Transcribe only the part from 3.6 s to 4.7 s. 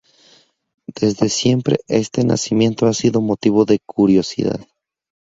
de curiosidad.